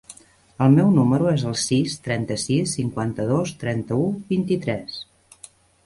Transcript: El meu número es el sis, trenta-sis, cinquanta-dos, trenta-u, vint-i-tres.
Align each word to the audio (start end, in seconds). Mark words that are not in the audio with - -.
El 0.65 0.71
meu 0.79 0.87
número 0.95 1.29
es 1.33 1.43
el 1.51 1.59
sis, 1.65 1.99
trenta-sis, 2.09 2.75
cinquanta-dos, 2.81 3.55
trenta-u, 3.67 4.13
vint-i-tres. 4.35 5.03